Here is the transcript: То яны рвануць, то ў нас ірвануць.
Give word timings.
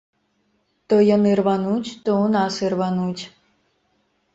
То 0.93 0.99
яны 1.15 1.29
рвануць, 1.41 1.93
то 2.03 2.11
ў 2.23 2.35
нас 2.39 2.53
ірвануць. 2.67 3.23